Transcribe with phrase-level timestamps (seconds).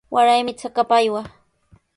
[0.15, 1.27] Waraymi trakapa aywaa.